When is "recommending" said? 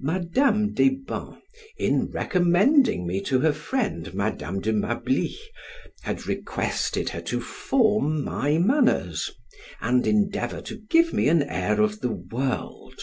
2.10-3.06